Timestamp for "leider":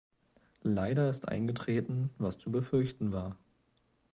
0.63-1.11